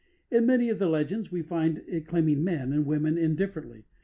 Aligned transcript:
In 0.31 0.47
many 0.47 0.69
of 0.69 0.79
the 0.79 0.87
legends, 0.89 1.31
we 1.31 1.43
find 1.43 1.83
it 1.87 2.07
claiming 2.07 2.43
men 2.43 2.73
and 2.73 2.87
women 2.87 3.19
indifferently. 3.19 3.85